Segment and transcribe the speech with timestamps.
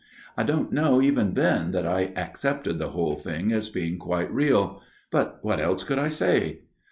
[0.35, 4.81] I don't know even then that I accepted the whole thing as being quite real.
[5.11, 6.61] But what else could I say